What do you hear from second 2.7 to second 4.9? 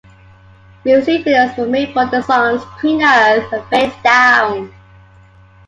"Twin Earth" and "Face Down".